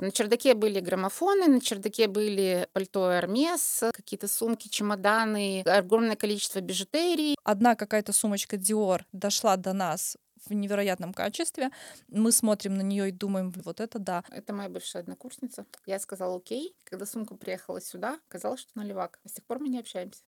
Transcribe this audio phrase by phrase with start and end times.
[0.00, 7.34] На чердаке были граммофоны, на чердаке были пальто Hermes, какие-то сумки, чемоданы, огромное количество бижутерии.
[7.42, 10.16] Одна какая-то сумочка Dior дошла до нас
[10.46, 11.70] в невероятном качестве.
[12.06, 14.22] Мы смотрим на нее и думаем, вот это да.
[14.30, 15.66] Это моя бывшая однокурсница.
[15.84, 16.76] Я сказала окей.
[16.84, 19.18] Когда сумка приехала сюда, казалось, что наливак.
[19.24, 20.22] А с тех пор мы не общаемся.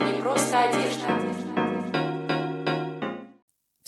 [0.00, 1.27] Не просто одежда.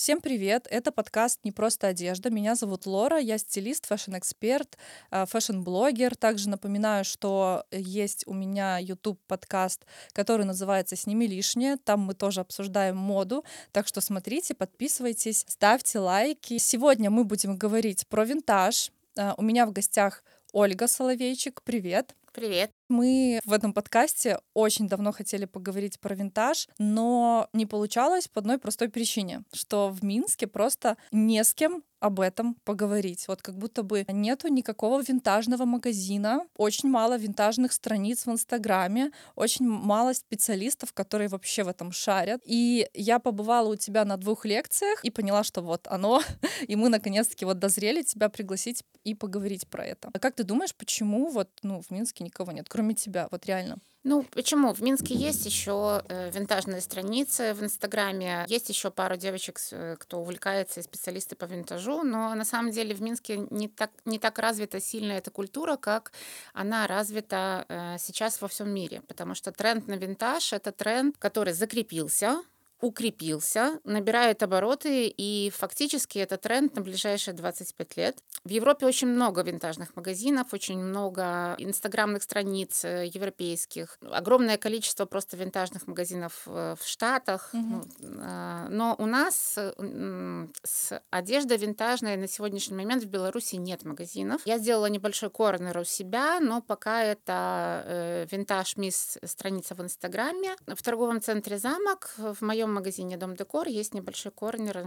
[0.00, 0.66] Всем привет!
[0.70, 2.30] Это подкаст «Не просто одежда».
[2.30, 4.78] Меня зовут Лора, я стилист, фэшн-эксперт,
[5.10, 6.16] а, фэшн-блогер.
[6.16, 11.76] Также напоминаю, что есть у меня YouTube-подкаст, который называется «Сними лишнее».
[11.76, 16.56] Там мы тоже обсуждаем моду, так что смотрите, подписывайтесь, ставьте лайки.
[16.56, 18.92] Сегодня мы будем говорить про винтаж.
[19.18, 20.24] А, у меня в гостях
[20.54, 21.60] Ольга Соловейчик.
[21.62, 22.16] Привет!
[22.32, 22.79] Привет.
[22.90, 28.58] Мы в этом подкасте очень давно хотели поговорить про винтаж, но не получалось по одной
[28.58, 33.28] простой причине, что в Минске просто не с кем об этом поговорить.
[33.28, 39.66] Вот как будто бы нету никакого винтажного магазина, очень мало винтажных страниц в Инстаграме, очень
[39.66, 42.40] мало специалистов, которые вообще в этом шарят.
[42.44, 46.22] И я побывала у тебя на двух лекциях и поняла, что вот оно,
[46.66, 50.10] и мы наконец-таки вот дозрели тебя пригласить и поговорить про это.
[50.12, 53.76] А как ты думаешь, почему вот ну, в Минске никого нет, кроме тебя, вот реально?
[54.04, 54.72] Ну, почему?
[54.72, 60.20] В Минске есть еще э, винтажные страницы в Инстаграме, есть еще пару девочек, э, кто
[60.20, 64.38] увлекается, и специалисты по винтажу, но на самом деле в Минске не так, не так
[64.38, 66.12] развита сильно эта культура, как
[66.54, 71.52] она развита э, сейчас во всем мире, потому что тренд на винтаж— это тренд, который
[71.52, 72.42] закрепился,
[72.80, 78.18] укрепился, набирает обороты, и фактически это тренд на ближайшие 25 лет.
[78.44, 85.36] В Европе очень много винтажных магазинов, очень много инстаграмных страниц э, европейских, огромное количество просто
[85.36, 87.50] винтажных магазинов в Штатах.
[87.52, 87.88] Угу.
[88.00, 94.42] Но у нас э, с одеждой винтажной на сегодняшний момент в Беларуси нет магазинов.
[94.46, 100.56] Я сделала небольшой корнер у себя, но пока это винтаж мисс страница в Инстаграме.
[100.66, 104.78] В торговом центре «Замок» в моем моем магазине Дом Декор есть небольшой корнер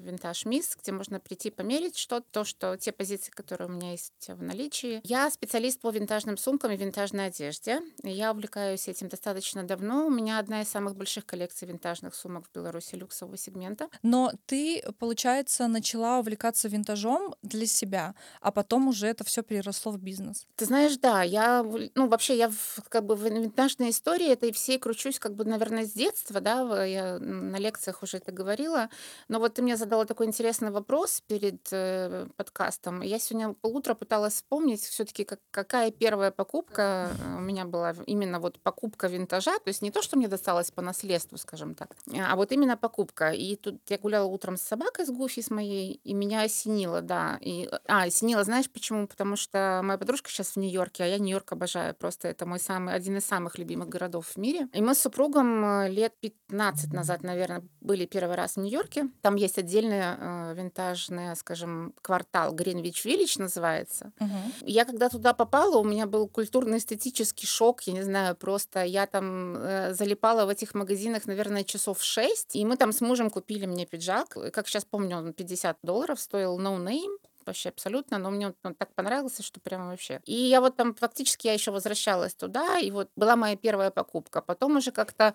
[0.00, 4.28] Винтаж Мисс, где можно прийти померить что-то, то, что те позиции, которые у меня есть
[4.28, 5.00] в наличии.
[5.04, 7.80] Я специалист по винтажным сумкам и винтажной одежде.
[8.02, 10.06] Я увлекаюсь этим достаточно давно.
[10.06, 13.88] У меня одна из самых больших коллекций винтажных сумок в Беларуси люксового сегмента.
[14.02, 19.98] Но ты, получается, начала увлекаться винтажом для себя, а потом уже это все переросло в
[19.98, 20.46] бизнес.
[20.56, 24.78] Ты знаешь, да, я, ну, вообще, я в, как бы в винтажной истории этой всей
[24.78, 28.88] кручусь, как бы, наверное, с детства, да, я на лекциях уже это говорила.
[29.28, 33.00] Но вот ты мне задала такой интересный вопрос перед э, подкастом.
[33.02, 38.40] Я сегодня полутора пыталась вспомнить все-таки, как, какая первая покупка э, у меня была именно
[38.40, 39.58] вот покупка винтажа.
[39.58, 43.30] То есть не то, что мне досталось по наследству, скажем так, а вот именно покупка.
[43.30, 47.38] И тут я гуляла утром с собакой, с Гуфи, с моей, и меня осенило, да.
[47.40, 49.06] И, а, осенило, знаешь почему?
[49.06, 51.94] Потому что моя подружка сейчас в Нью-Йорке, а я Нью-Йорк обожаю.
[51.94, 54.68] Просто это мой самый, один из самых любимых городов в мире.
[54.72, 59.08] И мы с супругом э, лет 15 назад назад, наверное, были первый раз в Нью-Йорке.
[59.22, 64.12] Там есть отдельный э, винтажный, скажем, квартал Гринвич Виллидж называется.
[64.20, 64.66] Угу.
[64.66, 69.56] Я когда туда попала, у меня был культурно-эстетический шок, я не знаю, просто я там
[69.56, 73.86] э, залипала в этих магазинах, наверное, часов шесть, и мы там с мужем купили мне
[73.86, 78.74] пиджак, как сейчас помню, он 50 долларов стоил, no name, вообще абсолютно, но мне он
[78.74, 80.20] так понравился, что прямо вообще.
[80.24, 84.40] И я вот там фактически я еще возвращалась туда, и вот была моя первая покупка.
[84.40, 85.34] Потом уже как-то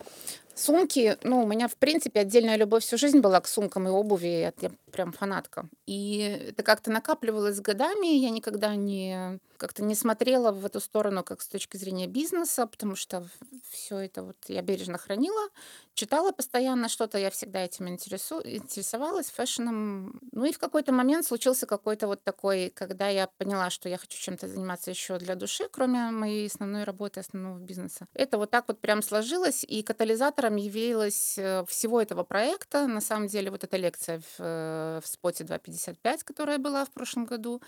[0.55, 4.27] сумки, ну, у меня, в принципе, отдельная любовь всю жизнь была к сумкам и обуви,
[4.27, 4.51] я
[4.89, 5.69] прям фанатка.
[5.85, 6.17] И
[6.49, 11.47] это как-то накапливалось годами, я никогда не как-то не смотрела в эту сторону как с
[11.47, 13.27] точки зрения бизнеса, потому что
[13.69, 15.49] все это вот я бережно хранила,
[15.93, 20.21] читала постоянно что-то, я всегда этим интересу, интересовалась фэшном.
[20.31, 24.17] Ну и в какой-то момент случился какой-то вот такой, когда я поняла, что я хочу
[24.17, 28.07] чем-то заниматься еще для души, кроме моей основной работы, основного бизнеса.
[28.13, 33.27] Это вот так вот прям сложилось, и катализатором явилась э, всего этого проекта, на самом
[33.27, 37.61] деле, вот эта лекция в, э, в споте 255, которая была в прошлом году,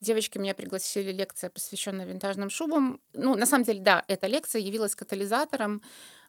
[0.00, 3.00] Девочки меня пригласили лекция, посвященная винтажным шубам.
[3.14, 5.82] Ну, на самом деле, да, эта лекция явилась катализатором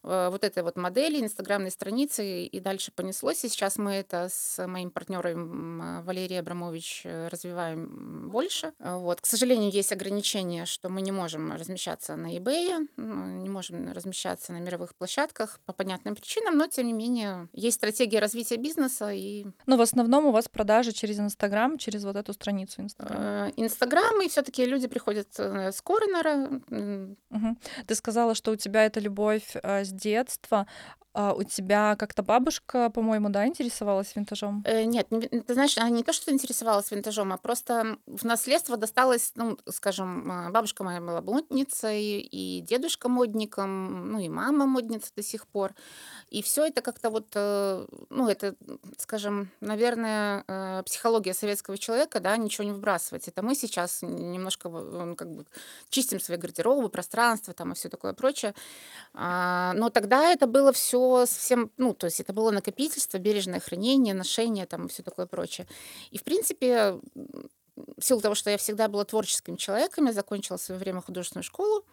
[0.03, 3.43] вот этой вот модели, инстаграмной страницы, и дальше понеслось.
[3.43, 8.73] И сейчас мы это с моим партнером Валерией Абрамович э, развиваем больше.
[8.79, 9.21] Э, вот.
[9.21, 14.59] К сожалению, есть ограничения, что мы не можем размещаться на eBay, не можем размещаться на
[14.59, 19.11] мировых площадках по понятным причинам, но тем не менее есть стратегия развития бизнеса.
[19.11, 19.45] И...
[19.65, 23.51] Но в основном у вас продажи через Инстаграм, через вот эту страницу Инстаграм.
[23.55, 26.61] Инстаграм, и все-таки люди приходят с корнера.
[27.29, 27.57] Угу.
[27.87, 29.55] Ты сказала, что у тебя эта любовь
[29.89, 30.67] с детства.
[31.11, 34.63] А у тебя как-то бабушка, по-моему, да, интересовалась винтажом?
[34.65, 39.31] Э, нет, не ты знаешь, не то что интересовалась винтажом, а просто в наследство досталось,
[39.35, 45.23] ну, скажем, а, бабушка моя была модницей, и дедушка модником, ну, и мама модница до
[45.23, 45.73] сих пор.
[46.29, 48.55] И все это как-то вот, э, ну, это,
[48.99, 53.27] скажем, наверное, э, психология советского человека, да, ничего не выбрасывать.
[53.27, 54.69] Это мы сейчас немножко
[55.15, 55.45] как бы
[55.89, 58.53] чистим свои гардеробы, пространство там и все такое прочее.
[59.15, 64.13] А, но тогда это было все совсем, ну, то есть это было накопительство, бережное хранение,
[64.13, 65.67] ношение там и все такое прочее.
[66.11, 66.99] И, в принципе,
[67.75, 71.43] в силу того, что я всегда была творческим человеком, я закончила в свое время художественную
[71.43, 71.85] школу,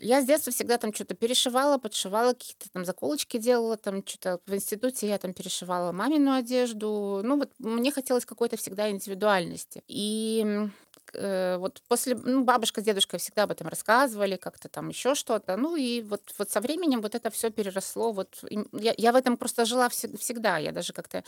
[0.00, 4.54] я с детства всегда там что-то перешивала, подшивала, какие-то там заколочки делала, там что-то в
[4.54, 7.20] институте я там перешивала мамину одежду.
[7.22, 9.84] Ну вот мне хотелось какой-то всегда индивидуальности.
[9.86, 10.66] И
[11.14, 15.56] э, вот после, ну, бабушка с дедушкой всегда об этом рассказывали, как-то там еще что-то.
[15.56, 18.12] Ну и вот, вот со временем вот это все переросло.
[18.12, 20.58] Вот я, я в этом просто жила всег- всегда.
[20.58, 21.24] Я даже как-то...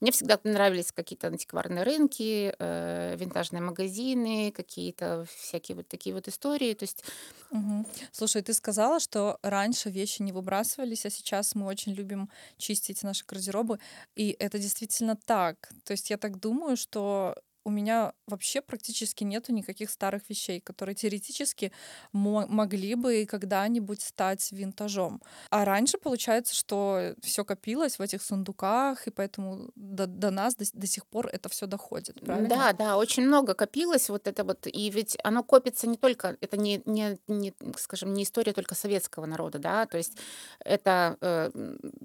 [0.00, 6.74] Мне всегда нравились какие-то антикварные рынки, э, винтажные магазины, какие-то всякие вот такие вот истории.
[6.74, 7.04] То есть
[7.50, 7.86] Мгм.
[8.10, 12.28] Слушай, ты сказала, что раньше вещи не выбрасывались, а сейчас мы очень любим
[12.58, 13.78] чистить наши гардеробы.
[14.16, 15.70] И это действительно так.
[15.84, 20.94] То есть я так думаю, что у меня вообще практически нету никаких старых вещей, которые
[20.94, 21.72] теоретически
[22.12, 25.20] мо- могли бы когда-нибудь стать винтажом.
[25.50, 30.64] А раньше получается, что все копилось в этих сундуках, и поэтому до, до нас до,
[30.72, 32.48] до сих пор это все доходит, правильно?
[32.48, 36.56] Да, да, очень много копилось вот это вот, и ведь оно копится не только, это
[36.56, 40.16] не, не, не скажем, не история только советского народа, да, то есть
[40.64, 41.50] это э,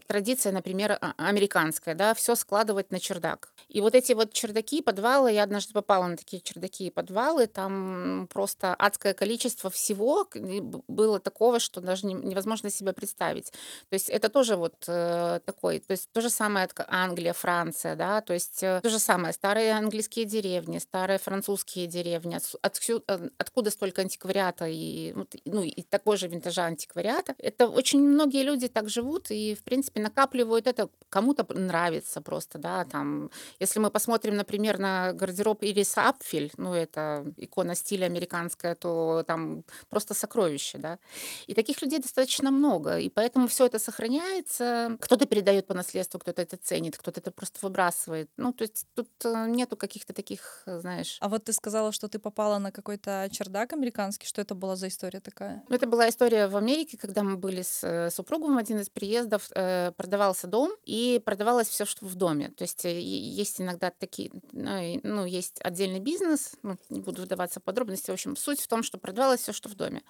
[0.08, 3.54] традиция, например, а- американская, да, все складывать на чердак.
[3.68, 8.28] И вот эти вот чердаки, подвалы, я однажды попала на такие чердаки и подвалы, там
[8.32, 10.28] просто адское количество всего
[10.88, 13.52] было такого, что даже невозможно себе представить.
[13.90, 18.22] То есть это тоже вот э, такой, то есть то же самое Англия, Франция, да,
[18.22, 23.72] то есть э, то же самое старые английские деревни, старые французские деревни, отсюда, э, откуда
[23.72, 25.14] столько антиквариата и,
[25.46, 27.36] ну, и такой же винтажа антиквариата.
[27.40, 32.86] Это очень многие люди так живут и, в принципе, накапливают это, кому-то нравится просто, да,
[32.86, 38.76] там, если мы посмотрим, например, на гардероб гардероб Ирис Апфель, ну, это икона стиля американская,
[38.76, 41.00] то там просто сокровище, да.
[41.48, 44.98] И таких людей достаточно много, и поэтому все это сохраняется.
[45.00, 48.30] Кто-то передает по наследству, кто-то это ценит, кто-то это просто выбрасывает.
[48.38, 51.18] Ну, то есть тут э, нету каких-то таких, э, знаешь...
[51.22, 54.28] А вот ты сказала, что ты попала на какой-то чердак американский.
[54.28, 55.64] Что это была за история такая?
[55.70, 58.90] Ну, это была история в Америке, когда мы были с э, супругом в один из
[58.90, 62.50] приездов, продавался дом, и продавалось все, что в доме.
[62.50, 67.64] То есть есть иногда такие, ну, ну есть отдельный бизнес, ну, не буду вдаваться в
[67.64, 70.04] подробности, в общем, суть в том, что продавалось все, что в доме.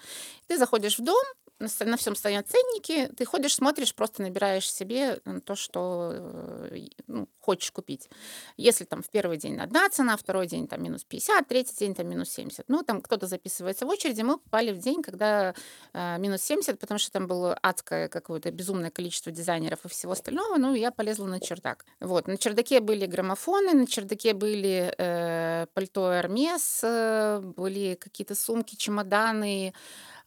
[0.47, 1.23] Ты заходишь в дом,
[1.59, 7.71] на всем стоят ценники, ты ходишь, смотришь, просто набираешь себе то, что э, ну, хочешь
[7.71, 8.09] купить.
[8.57, 12.07] Если там в первый день одна цена, второй день там минус 50, третий день там
[12.07, 12.65] минус 70.
[12.69, 15.53] Ну, там кто-то записывается в очереди, мы попали в день, когда
[15.93, 20.57] э, минус 70, потому что там было адское какое-то безумное количество дизайнеров и всего остального,
[20.57, 21.85] ну, я полезла на чердак.
[21.99, 28.75] Вот, на чердаке были граммофоны, на чердаке были э, пальто Hermes, э, были какие-то сумки,
[28.75, 29.73] чемоданы,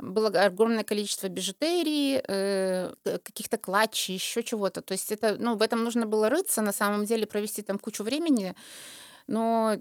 [0.03, 4.83] было огромное количество бижутерии, э, каких-то клатчей, еще чего-то.
[4.83, 8.03] То есть это, ну, в этом нужно было рыться, на самом деле провести там кучу
[8.05, 8.55] времени,
[9.29, 9.77] но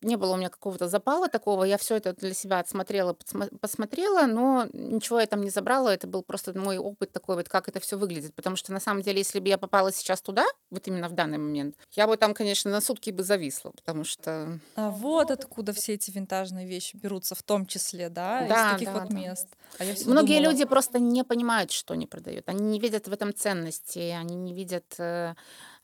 [0.00, 1.64] не было у меня какого-то запала такого.
[1.64, 3.16] Я все это для себя отсмотрела,
[3.60, 5.92] посмотрела, но ничего я там не забрала.
[5.92, 8.34] Это был просто мой опыт такой вот, как это все выглядит.
[8.34, 11.38] Потому что на самом деле, если бы я попала сейчас туда, вот именно в данный
[11.38, 14.58] момент, я бы там, конечно, на сутки бы зависла, потому что...
[14.76, 18.92] А вот откуда все эти винтажные вещи берутся, в том числе, да, да из таких
[18.92, 19.14] да, вот да.
[19.14, 19.48] мест.
[19.78, 20.52] А Многие думала...
[20.52, 22.48] люди просто не понимают, что они продают.
[22.48, 25.34] Они не видят в этом ценности, они не видят э,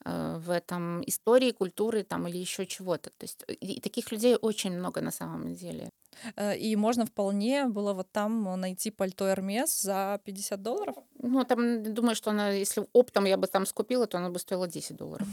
[0.06, 3.10] в этом истории, культуры там или еще чего-то.
[3.10, 5.90] То есть и таких людей очень много на самом деле.
[6.36, 10.96] Э, и можно вполне было вот там найти пальто Hermes за 50 долларов?
[11.22, 14.68] Ну, там, думаю, что она, если оптом я бы там скупила, то она бы стоила
[14.68, 15.26] 10 долларов.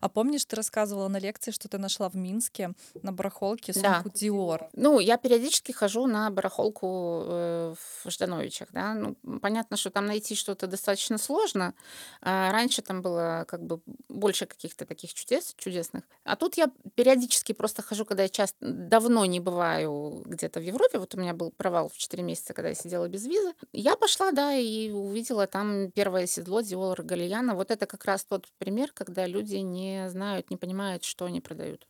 [0.00, 2.72] А помнишь, ты рассказывала на лекции, что ты нашла в Минске
[3.02, 4.10] на барахолке сумку да.
[4.10, 4.68] Dior?
[4.74, 7.74] Ну, я периодически хожу на барахолку э,
[8.04, 8.94] в Ждановичах, да.
[8.94, 11.74] Ну, понятно, что там найти что-то достаточно сложно.
[12.20, 16.04] А раньше там было как бы больше каких-то таких чудес чудесных.
[16.24, 20.98] А тут я периодически просто хожу, когда я часто давно не бываю где-то в Европе.
[20.98, 23.52] Вот у меня был провал в 4 месяца, когда я сидела без визы.
[23.72, 27.54] Я пошла, да, и увидела там первое седло Диор Галияна.
[27.54, 31.86] Вот это как раз тот пример, когда люди не знают, не понимают, что они продают.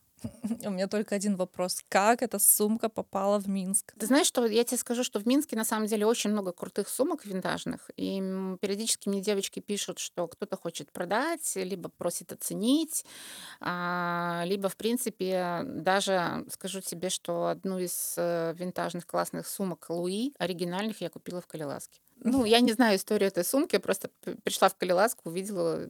[0.64, 1.82] У меня только один вопрос.
[1.88, 3.92] Как эта сумка попала в Минск?
[3.98, 6.88] Ты знаешь, что я тебе скажу, что в Минске на самом деле очень много крутых
[6.88, 7.90] сумок винтажных.
[7.96, 8.18] И
[8.60, 13.04] периодически мне девочки пишут, что кто-то хочет продать, либо просит оценить,
[13.60, 20.32] а, либо, в принципе, даже скажу тебе, что одну из э, винтажных классных сумок Луи,
[20.38, 22.00] оригинальных, я купила в Калиласке.
[22.24, 24.08] Ну, я не знаю историю этой сумки, просто
[24.44, 25.86] пришла в Калиласку, увидела,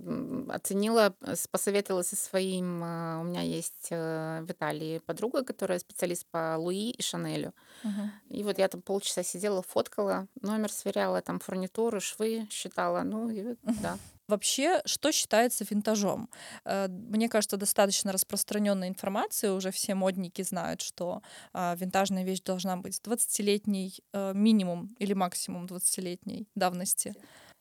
[0.48, 1.14] оценила,
[1.52, 2.82] посоветовалась со своим...
[2.82, 7.54] А, у меня есть э, в Италии подруга, которая специалист по Луи и Шанелю.
[7.84, 8.10] Мгм.
[8.30, 13.02] И вот я там полчаса сидела, фоткала, номер сверяла, там фурнитуру, швы считала.
[13.02, 13.96] Ну, и да.
[14.28, 16.30] Вообще, что считается винтажом?
[16.64, 19.52] Э, Мне кажется, достаточно распространенная информация.
[19.52, 25.66] Уже все модники знают, что а, винтажная вещь должна быть 20-летней э, минимум или максимум
[25.66, 27.14] 20-летней давности.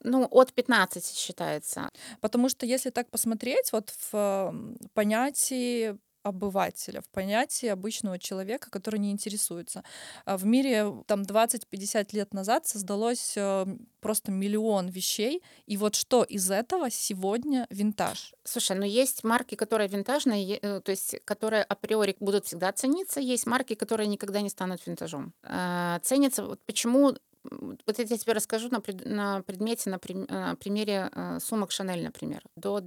[0.03, 1.89] Ну, от 15 считается.
[2.21, 4.53] Потому что если так посмотреть, вот в
[4.93, 9.83] понятии обывателя, в понятии обычного человека, который не интересуется.
[10.25, 13.65] А В мире там 20-50 лет назад создалось э,
[13.99, 18.33] просто миллион вещей, и вот что из этого сегодня винтаж?
[18.43, 23.45] Слушай, ну есть марки, которые винтажные, э, то есть которые априори будут всегда цениться, есть
[23.45, 25.33] марки, которые никогда не станут винтажом.
[25.43, 27.13] А, Ценятся, вот почему,
[27.43, 32.03] вот я тебе расскажу на, пред- на предмете, на прим- э, примере э, сумок Шанель,
[32.03, 32.41] например.
[32.55, 32.79] До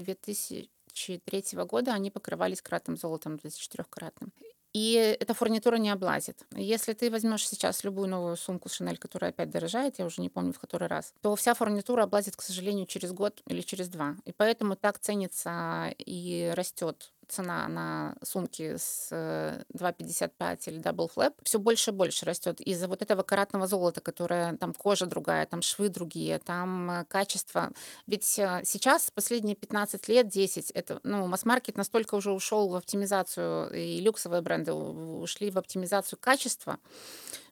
[0.97, 4.33] 2003 года они покрывались кратным золотом, 24-кратным.
[4.73, 6.45] И эта фурнитура не облазит.
[6.55, 10.53] Если ты возьмешь сейчас любую новую сумку Шанель, которая опять дорожает, я уже не помню
[10.53, 14.17] в который раз, то вся фурнитура облазит, к сожалению, через год или через два.
[14.27, 21.35] И поэтому так ценится и растет цена на сумки с э, 2,55 или Double Flap
[21.43, 25.63] все больше и больше растет из-за вот этого каратного золота, которое там кожа другая, там
[25.63, 27.73] швы другие, там э, качество.
[28.07, 33.71] Ведь э, сейчас, последние 15 лет, 10, это, ну, масс-маркет настолько уже ушел в оптимизацию,
[33.73, 36.79] и люксовые бренды ушли в оптимизацию качества,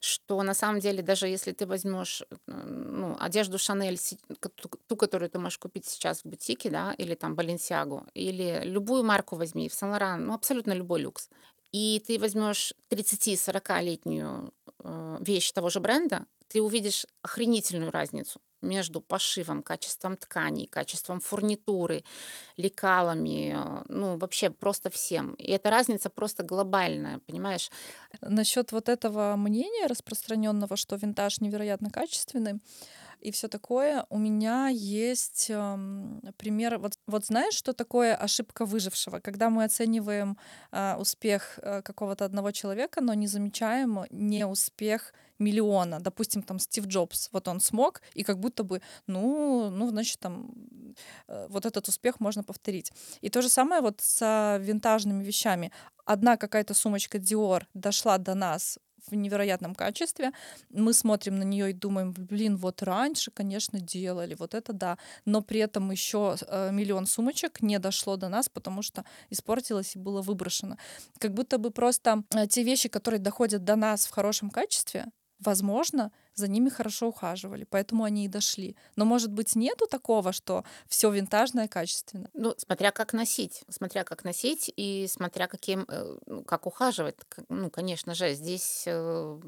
[0.00, 3.98] что на самом деле даже если ты возьмешь э, ну, одежду Шанель,
[4.86, 9.36] ту, которую ты можешь купить сейчас в бутике, да, или там Баленсиагу, или любую марку
[9.36, 11.28] возьми, в Сан-Лоран, ну, абсолютно любой люкс,
[11.72, 14.52] и ты возьмешь 30-40-летнюю
[14.84, 22.04] э, вещь того же бренда, ты увидишь охренительную разницу между пошивом, качеством тканей, качеством фурнитуры,
[22.56, 25.34] лекалами, э, ну, вообще просто всем.
[25.34, 27.70] И эта разница просто глобальная, понимаешь?
[28.20, 32.60] Насчет вот этого мнения распространенного, что винтаж невероятно качественный
[33.24, 36.78] и все такое, у меня есть эм, пример.
[36.78, 39.18] Вот, вот знаешь, что такое ошибка выжившего?
[39.18, 40.36] Когда мы оцениваем
[40.72, 46.00] э, успех э, какого-то одного человека, но не замечаем не успех миллиона.
[46.00, 50.50] Допустим, там Стив Джобс, вот он смог, и как будто бы, ну, ну, значит, там
[51.26, 52.92] э, вот этот успех можно повторить.
[53.22, 55.72] И то же самое вот с винтажными вещами.
[56.04, 58.78] Одна какая-то сумочка Dior дошла до нас
[59.10, 60.32] в невероятном качестве.
[60.70, 64.98] Мы смотрим на нее и думаем, блин, вот раньше, конечно, делали, вот это да.
[65.24, 69.98] Но при этом еще э, миллион сумочек не дошло до нас, потому что испортилось и
[69.98, 70.76] было выброшено.
[71.18, 75.06] Как будто бы просто э, те вещи, которые доходят до нас в хорошем качестве,
[75.38, 78.76] возможно, за ними хорошо ухаживали, поэтому они и дошли.
[78.96, 82.28] Но, может быть, нету такого, что все винтажное качественно.
[82.34, 87.16] Ну, смотря как носить, смотря как носить и смотря каким, э, ну, как ухаживать.
[87.48, 89.40] Ну, конечно же, здесь э,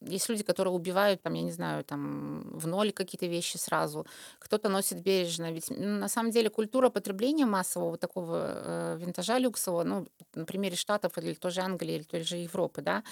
[0.00, 4.06] есть люди, которые убивают, там, я не знаю, там, в ноль какие-то вещи сразу.
[4.38, 5.52] Кто-то носит бережно.
[5.52, 11.18] Ведь на самом деле культура потребления массового такого э, винтажа люксового, ну, на примере Штатов
[11.18, 13.02] или той же Англии, или той же Европы, да,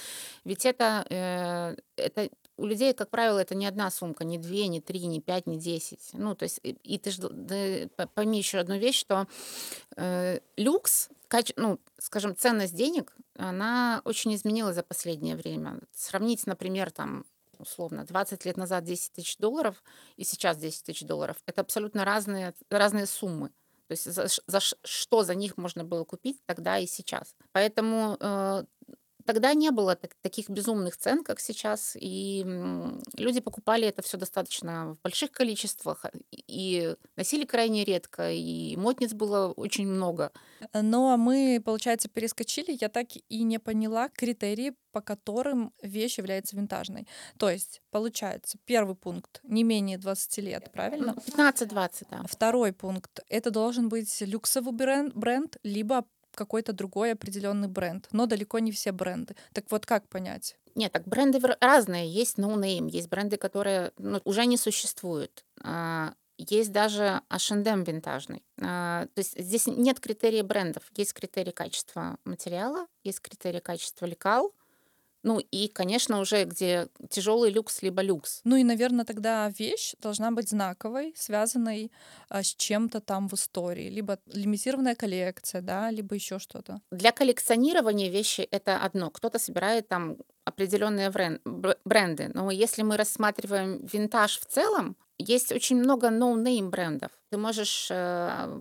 [0.45, 1.05] ведь это,
[1.97, 5.47] это у людей, как правило, это не одна сумка, не две, не три, не пять,
[5.47, 6.11] не десять.
[6.13, 9.27] Ну, то есть, и, и ты ж, д- д- п- пойми еще одну вещь, что
[9.97, 15.81] э, люкс, каче- ну, скажем, ценность денег, она очень изменилась за последнее время.
[15.95, 17.25] Сравнить, например, там,
[17.59, 19.83] условно, 20 лет назад 10 тысяч долларов
[20.17, 23.51] и сейчас 10 тысяч долларов, это абсолютно разные, разные суммы.
[23.89, 27.35] То есть за, за что за них можно было купить тогда и сейчас.
[27.51, 28.65] Поэтому э,
[29.33, 32.45] тогда не было так- таких безумных цен, как сейчас, и
[33.17, 39.13] люди покупали это все достаточно в больших количествах а, и носили крайне редко, и модниц
[39.13, 40.33] было очень много.
[40.75, 42.77] Но мы, получается, перескочили.
[42.81, 47.07] Я так и не поняла критерии, по которым вещь является винтажной.
[47.39, 51.15] То есть, получается, первый пункт не менее 20 лет, правильно?
[51.15, 52.25] Ну, 15-20, да.
[52.29, 58.59] Второй пункт это должен быть люксовый бренд, бренд либо какой-то другой определенный бренд, но далеко
[58.59, 59.35] не все бренды.
[59.53, 60.57] Так вот, как понять?
[60.75, 62.11] Нет, так бренды разные.
[62.11, 65.45] Есть no name, есть бренды, которые ну, уже не существуют.
[65.63, 68.43] А, есть даже H&M винтажный.
[68.61, 74.53] А, то есть здесь нет критерия брендов, есть критерий качества материала, есть критерий качества лекал,
[75.23, 78.41] ну и, конечно, уже где тяжелый люкс либо люкс.
[78.45, 81.93] Ну и, наверное, тогда вещь должна быть знаковой, связанной
[82.29, 86.81] а, с чем-то там в истории, либо лимитированная коллекция, да, либо еще что-то.
[86.91, 89.11] Для коллекционирования вещи это одно.
[89.11, 91.11] Кто-то собирает там определенные
[91.85, 97.11] бренды, но если мы рассматриваем винтаж в целом, есть очень много no-name брендов.
[97.31, 98.61] Ты можешь э,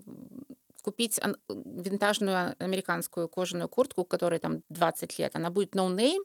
[0.82, 5.36] купить винтажную американскую кожаную куртку, которой там 20 лет.
[5.36, 6.24] Она будет no name,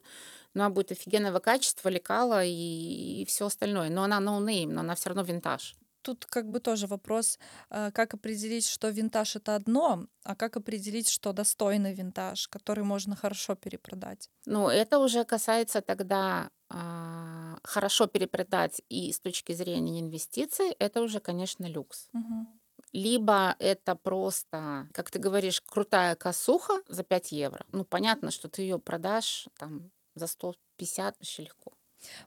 [0.55, 3.91] но она будет офигенного качества, лекала и, и все остальное.
[3.91, 5.77] Но она no name, но она все равно винтаж.
[6.03, 7.39] Тут как бы тоже вопрос,
[7.71, 13.17] э, как определить, что винтаж это одно, а как определить, что достойный винтаж, который можно
[13.17, 14.29] хорошо перепродать.
[14.45, 21.21] Ну, это уже касается тогда а, хорошо перепродать и с точки зрения инвестиций, это уже,
[21.21, 22.09] конечно, люкс.
[22.13, 22.47] Угу
[22.95, 27.67] либо это просто, как ты говоришь, крутая косуха за 5 евро.
[27.73, 31.73] Ну, понятно, что ты ее продашь там за 150 вообще легко.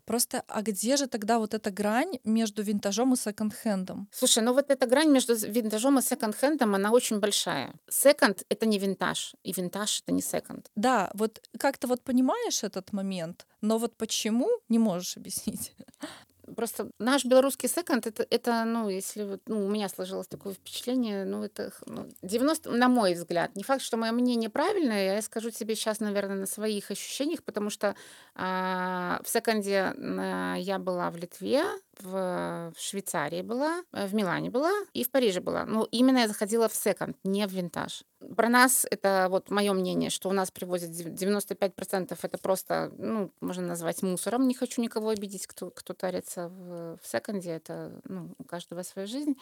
[0.06, 4.08] Просто, а где же тогда вот эта грань между винтажом и секонд-хендом?
[4.12, 7.74] Слушай, ну вот эта грань между винтажом и секонд-хендом, она очень большая.
[7.90, 10.72] Секонд— это не винтаж, и винтаж— это не секонд.
[10.76, 15.74] Да, вот как то вот понимаешь этот момент, но вот почему не можешь объяснить?
[16.56, 21.26] Просто наш белорусский секонд это, это ну, если вот, ну, у меня сложилось такое впечатление,
[21.26, 23.56] ну, это ну, 90, на мой взгляд.
[23.56, 27.70] Не факт, что мое мнение правильное, я скажу тебе сейчас, наверное, на своих ощущениях, потому
[27.70, 27.96] что
[28.36, 31.64] а, в секонде а, я была в Литве,
[32.02, 35.66] в Швейцарии была, в Милане была и в Париже была.
[35.66, 38.04] Ну, именно я заходила в секонд, не в винтаж.
[38.36, 43.68] Про нас это вот мое мнение, что у нас привозят 95% это просто, ну, можно
[43.68, 44.48] назвать мусором.
[44.48, 47.52] Не хочу никого обидеть, кто, кто тарится в, в секонде.
[47.52, 49.36] Это, ну, у каждого своя жизнь.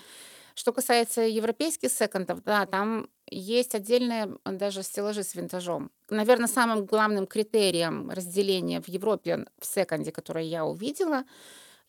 [0.55, 5.91] Что касается европейских секондов, да, там есть отдельные даже стеллажи с винтажом.
[6.09, 11.23] Наверное, самым главным критерием разделения в Европе в секонде, которое я увидела,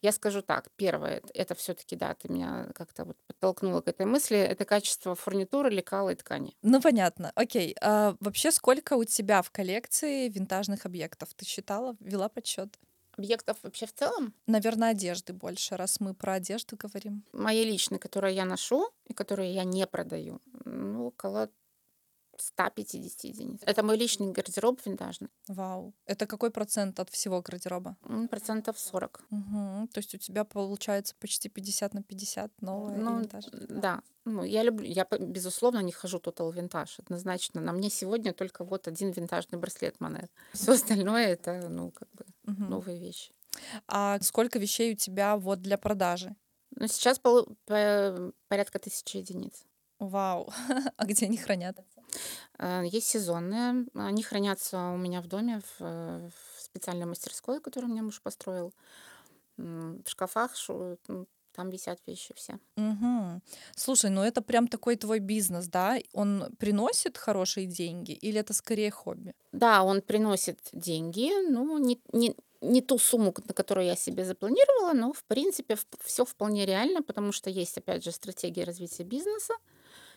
[0.06, 4.38] я скажу так, первое, это все-таки, да, ты меня как-то вот подтолкнула к этой мысли,
[4.38, 6.56] это качество фурнитуры, лекала и ткани.
[6.62, 7.32] Ну, понятно.
[7.34, 7.74] Окей.
[7.82, 11.34] А вообще, сколько у тебя в коллекции винтажных объектов?
[11.34, 12.78] Ты считала, вела подсчет?
[13.18, 14.32] Объектов вообще в целом?
[14.46, 17.24] Наверное, одежды больше, раз мы про одежду говорим.
[17.32, 21.50] Мои личные, которые я ношу и которые я не продаю, ну, около
[22.40, 23.60] 150 единиц.
[23.62, 25.28] Это мой личный гардероб винтажный.
[25.48, 25.94] Вау.
[26.06, 27.96] Это какой процент от всего гардероба?
[28.30, 29.24] Процентов 40.
[29.30, 29.88] Угу.
[29.92, 33.44] То есть у тебя получается почти 50 на 50 новое ну, винтаж.
[33.68, 34.02] Да.
[34.24, 36.98] Ну, я люблю, я, безусловно, не хожу тотал винтаж.
[36.98, 37.60] Однозначно.
[37.60, 40.30] На мне сегодня только вот один винтажный браслет монет.
[40.52, 42.64] Все остальное это, ну, как бы угу.
[42.64, 43.32] новые вещи.
[43.86, 46.34] А сколько вещей у тебя вот для продажи?
[46.74, 49.64] Ну, сейчас пол, по, порядка тысячи единиц.
[49.98, 50.52] Вау.
[50.96, 51.84] а где они хранятся?
[52.58, 53.86] Э, есть сезонные.
[53.94, 58.72] Они хранятся у меня в доме в, в специальной мастерской, которую мне муж построил.
[59.56, 60.54] В шкафах
[61.56, 62.58] там висят вещи все.
[62.76, 63.40] Угу.
[63.74, 65.98] Слушай, ну это прям такой твой бизнес, да?
[66.12, 69.32] Он приносит хорошие деньги или это скорее хобби?
[69.52, 74.92] Да, он приносит деньги, ну не, не, не ту сумму, на которую я себе запланировала,
[74.92, 79.54] но в принципе все вполне реально, потому что есть, опять же, стратегия развития бизнеса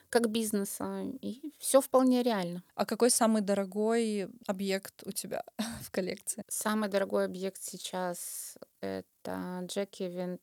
[0.10, 2.64] как бизнеса, и все вполне реально.
[2.76, 5.44] А какой самый дорогой объект у тебя
[5.84, 6.44] в коллекции?
[6.48, 10.40] Самый дорогой объект сейчас это Джеки Вин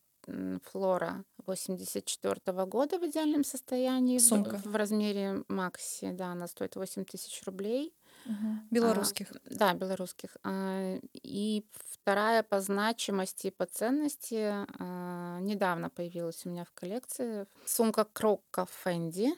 [0.65, 4.19] Флора 84 -го года в идеальном состоянии.
[4.19, 4.59] Сумка.
[4.59, 7.95] В, в размере Макси, да, она стоит 8 тысяч рублей.
[8.25, 8.49] Угу.
[8.71, 9.31] Белорусских.
[9.31, 10.37] А, да, белорусских.
[10.43, 17.47] А, и вторая по значимости и по ценности а, недавно появилась у меня в коллекции.
[17.65, 19.33] Сумка Крокка Фэнди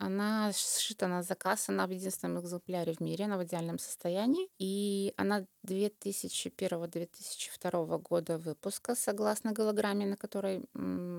[0.00, 4.48] она сшита на заказ, она в единственном экземпляре в мире, она в идеальном состоянии.
[4.58, 10.64] И она 2001-2002 года выпуска, согласно голограмме, на которой,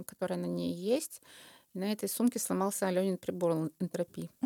[0.07, 1.21] которая на ней есть.
[1.75, 4.31] На этой сумке сломался Аленин прибор энтропии.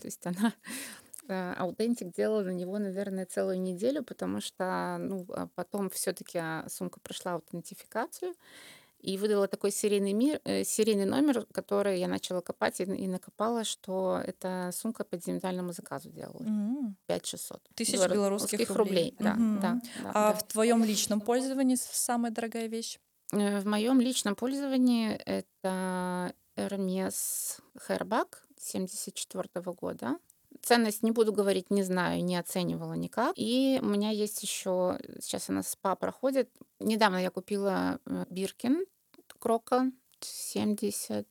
[0.00, 0.54] То есть она
[1.28, 6.64] э, аутентик делала на него, наверное, целую неделю, потому что ну, а потом все-таки а,
[6.68, 8.34] сумка прошла аутентификацию,
[9.02, 13.64] и выдала такой серийный, мир, э, серийный номер, который я начала копать и, и накопала,
[13.64, 16.42] что это сумка по индивидуальному заказу делала.
[16.42, 16.94] Mm.
[17.06, 17.62] 5600.
[17.74, 18.76] Тысяч белорусских рублей.
[18.76, 19.16] рублей.
[19.18, 19.60] Да, mm-hmm.
[19.60, 20.38] да, да, а да.
[20.38, 22.98] в твоем личном пользовании самая дорогая вещь?
[23.32, 30.18] Э, в моем личном пользовании это Hermes Hairbag 74 года
[30.62, 33.32] ценность не буду говорить, не знаю, не оценивала никак.
[33.36, 36.50] И у меня есть еще, сейчас она спа проходит.
[36.78, 38.84] Недавно я купила э, Биркин
[39.38, 41.26] Крока 70,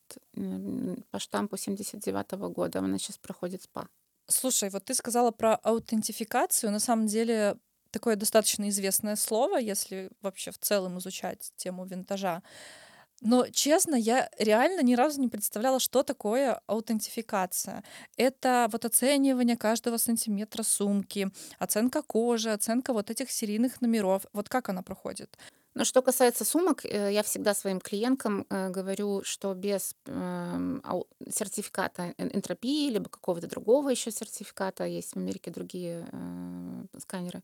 [1.12, 2.80] по штампу 79 года.
[2.80, 3.88] Она сейчас проходит СПА.
[4.28, 6.72] Слушай, вот ты сказала про аутентификацию.
[6.72, 7.58] На самом деле
[7.92, 12.42] такое достаточно известное слово, если вообще в целом изучать тему винтажа.
[13.22, 17.84] Но, честно, я реально ни разу не представляла, что такое аутентификация.
[18.18, 21.30] Это вот оценивание каждого сантиметра сумки,
[21.60, 24.26] оценка кожи, оценка вот этих серийных номеров.
[24.34, 25.38] Вот как она проходит?
[25.76, 30.84] Но что касается сумок, э, я всегда своим клиенткам э, говорю, что без эм,
[31.30, 37.44] сертификата энтропии, либо какого-то другого еще сертификата, есть в Америке другие э, сканеры,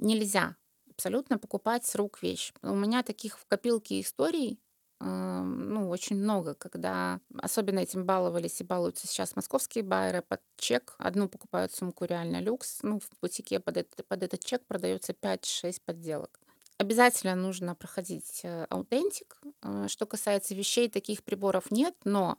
[0.00, 0.56] нельзя
[1.00, 2.52] абсолютно покупать с рук вещь.
[2.62, 4.60] У меня таких в копилке историй
[5.02, 10.94] ну, очень много, когда особенно этим баловались и балуются сейчас московские байеры под чек.
[10.98, 12.80] Одну покупают сумку реально люкс.
[12.82, 16.38] Ну, в бутике под этот, под этот чек продается 5-6 подделок.
[16.76, 19.38] Обязательно нужно проходить э, аутентик.
[19.62, 22.36] Э, что касается вещей, таких приборов нет, но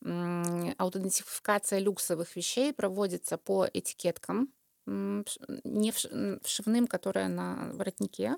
[0.00, 4.48] аутентификация люксовых вещей проводится по этикеткам,
[4.86, 5.92] не
[6.42, 8.36] вшивным, которые на воротнике,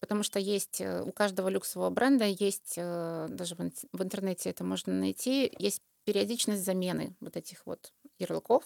[0.00, 5.52] потому что есть э, у каждого люксового бренда есть, даже в интернете это можно найти,
[5.58, 8.64] есть периодичность замены вот этих вот ярлыков.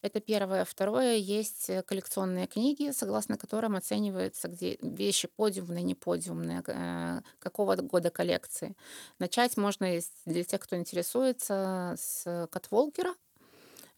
[0.00, 0.64] Это первое.
[0.64, 7.74] Второе, есть э, коллекционные книги, согласно которым оцениваются где вещи подиумные, не подиумные, э, какого
[7.74, 8.76] года коллекции.
[9.18, 13.14] Начать можно для тех, кто интересуется, с Катволкера.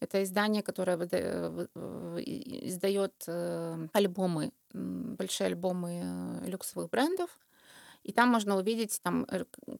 [0.01, 0.97] Это издание, которое
[2.65, 7.29] издает э, альбомы, большие альбомы люксовых брендов.
[8.03, 9.27] И там можно увидеть там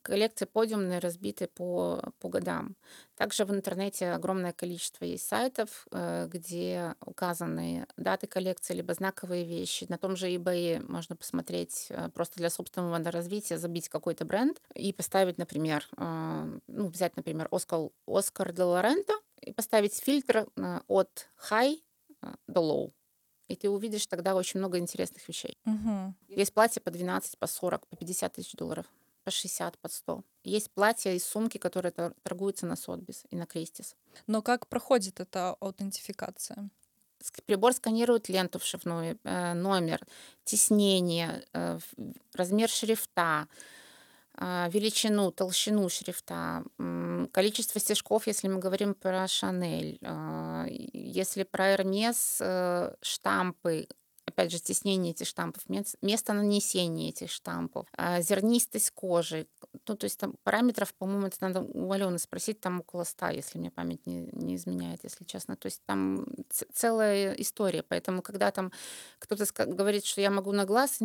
[0.03, 2.75] коллекции подиумные, разбиты по, по годам.
[3.15, 9.85] Также в интернете огромное количество есть сайтов, э, где указаны даты коллекции, либо знаковые вещи.
[9.89, 14.93] На том же eBay можно посмотреть э, просто для собственного развития, забить какой-то бренд и
[14.93, 20.47] поставить, например, э, ну, взять, например, Оскар, Оскар де Лоренто и поставить фильтр
[20.87, 21.81] от high
[22.47, 22.93] до low
[23.51, 25.57] и ты увидишь тогда очень много интересных вещей.
[25.65, 26.15] Угу.
[26.29, 28.85] Есть платья по 12, по 40, по 50 тысяч долларов,
[29.25, 30.23] по 60, по 100.
[30.45, 33.97] Есть платья и сумки, которые торгуются на Сотбис и на Кристис.
[34.25, 36.69] Но как проходит эта аутентификация?
[37.45, 39.99] Прибор сканирует ленту вшивную, э, номер,
[40.45, 41.77] теснение, э,
[42.33, 43.47] размер шрифта,
[44.39, 46.63] величину, толщину шрифта,
[47.31, 53.87] количество стежков, если мы говорим про Шанель, а, если про Эрмес, э, штампы,
[54.25, 55.63] опять же, стеснение этих штампов,
[56.01, 59.47] место нанесения этих штампов, а, зернистость кожи.
[59.87, 63.57] Ну, то есть там параметров, по-моему, это надо у Алены спросить, там около ста, если
[63.57, 65.55] мне память не, не изменяет, если честно.
[65.55, 66.25] То есть там
[66.73, 67.83] целая история.
[67.83, 68.71] Поэтому, когда там
[69.19, 71.01] кто-то говорит, что я могу на глаз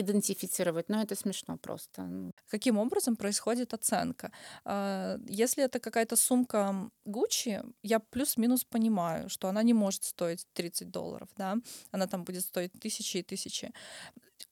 [0.00, 2.02] идентифицировать, но это смешно просто.
[2.02, 2.32] Ну.
[2.48, 4.32] Каким образом происходит оценка?
[4.64, 10.90] А, если это какая-то сумка Gucci, я плюс-минус понимаю, что она не может стоить 30
[10.90, 11.56] долларов, да,
[11.92, 13.72] она там будет стоить тысячи и тысячи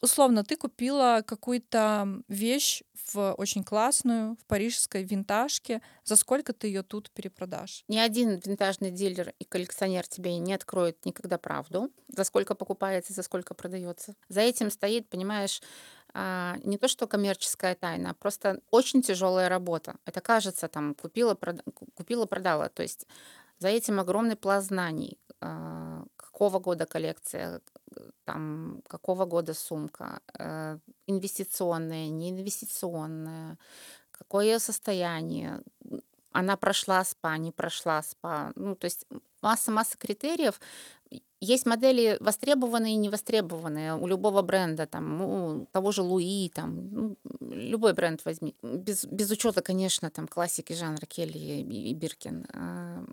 [0.01, 2.83] условно, ты купила какую-то вещь
[3.13, 5.81] в очень классную, в парижской винтажке.
[6.05, 7.85] За сколько ты ее тут перепродашь?
[7.89, 13.23] Ни один винтажный дилер и коллекционер тебе не откроет никогда правду, за сколько покупается, за
[13.23, 14.15] сколько продается.
[14.29, 15.63] За этим стоит, понимаешь,
[16.15, 19.97] а, не то что коммерческая тайна, а просто очень тяжелая работа.
[20.05, 21.63] Это кажется, там, купила, прода-
[21.95, 22.69] купила, продала.
[22.69, 23.07] То есть
[23.59, 25.19] за этим огромный пласт знаний.
[26.39, 27.61] Какого года коллекция,
[28.25, 33.59] там, какого года сумка, э, инвестиционная, неинвестиционная,
[34.13, 35.61] какое ее состояние,
[36.31, 38.53] она прошла спа, не прошла спа.
[38.55, 39.05] Ну, то есть
[39.43, 40.61] масса-масса критериев.
[41.41, 47.17] Есть модели востребованные и невостребованные у любого бренда, там, у того же Луи, там, ну,
[47.41, 48.55] любой бренд возьми.
[48.63, 52.47] Без, без учета, конечно, там, классики жанра Келли и, и Биркин.
[52.53, 53.05] А,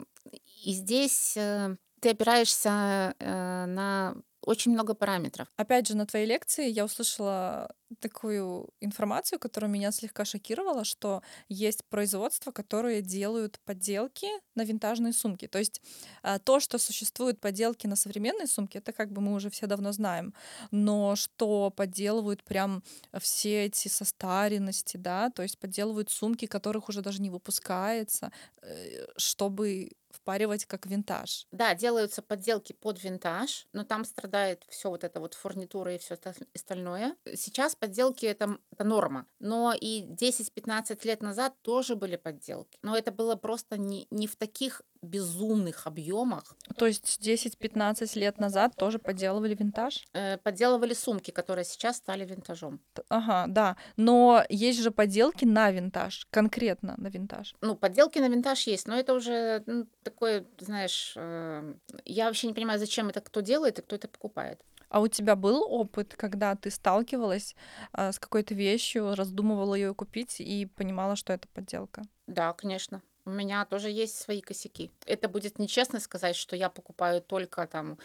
[0.63, 5.47] и здесь э, ты опираешься э, на очень много параметров.
[5.57, 11.83] Опять же, на твоей лекции я услышала такую информацию, которая меня слегка шокировала, что есть
[11.89, 15.47] производства, которые делают подделки на винтажные сумки.
[15.47, 15.81] То есть
[16.21, 19.91] а, то, что существуют подделки на современные сумки, это как бы мы уже все давно
[19.91, 20.35] знаем.
[20.69, 22.83] Но что подделывают прям
[23.19, 29.89] все эти состаренности, да, то есть подделывают сумки, которых уже даже не выпускается, э, чтобы
[30.15, 31.47] впаривать как винтаж.
[31.51, 36.17] Да, делаются подделки под винтаж, но там страдает все вот это вот фурнитура и все
[36.53, 37.15] остальное.
[37.35, 39.27] Сейчас подделки это, это норма.
[39.39, 42.79] Но и 10-15 лет назад тоже были подделки.
[42.81, 46.55] Но это было просто не, не в таких безумных объемах.
[46.77, 50.03] То есть 10-15 лет назад тоже подделывали винтаж?
[50.13, 52.79] Э, подделывали сумки, которые сейчас стали винтажом.
[53.09, 53.77] Ага, да.
[53.97, 57.55] Но есть же подделки на винтаж, конкретно на винтаж.
[57.61, 61.73] Ну, подделки на винтаж есть, но это уже ну, такое, знаешь, э,
[62.05, 64.61] я вообще не понимаю, зачем это кто делает и кто это покупает.
[64.89, 67.55] А у тебя был опыт, когда ты сталкивалась
[67.91, 72.03] а, с какой-то вещью, раздумывала ее купить и понимала, что это подделка?
[72.27, 73.01] Да, конечно.
[73.25, 74.91] У меня тоже есть свои косяки.
[75.05, 77.97] Это будет нечестно сказать, что я покупаю только там.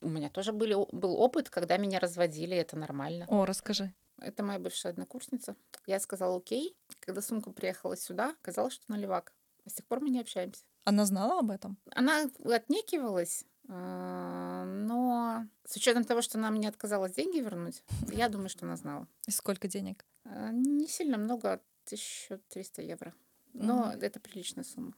[0.00, 3.26] У меня тоже были, был опыт, когда меня разводили, это нормально.
[3.28, 3.92] О, расскажи.
[4.20, 5.56] Это моя бывшая однокурсница.
[5.86, 6.76] Я сказала окей.
[7.00, 9.32] Когда сумка приехала сюда, казалось, что наливак.
[9.64, 10.62] А с тех пор мы не общаемся.
[10.84, 11.76] Она знала об этом?
[11.94, 18.48] Она отнекивалась, а, но с учетом того, что она мне отказалась деньги вернуть, я думаю,
[18.48, 19.06] что она знала.
[19.26, 20.04] И сколько денег?
[20.24, 23.14] А, не сильно много, 1300 евро.
[23.52, 24.00] Но mm.
[24.00, 24.94] это приличная сумма.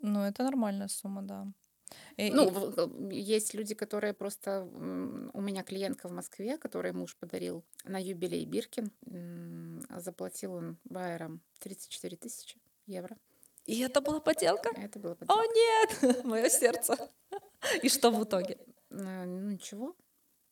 [0.00, 1.46] Ну, это нормальная сумма, да.
[2.16, 3.20] И, ну, и...
[3.20, 4.62] есть люди, которые просто...
[5.34, 8.90] У меня клиентка в Москве, которой муж подарил на юбилей Биркин.
[9.96, 13.16] Заплатил он байерам 34 тысячи евро.
[13.66, 14.70] И это была подделка?
[14.76, 15.42] Это была подделка.
[15.42, 16.24] О, нет!
[16.24, 17.10] Мое сердце.
[17.82, 18.58] И что в итоге?
[18.90, 19.94] Ну, ничего.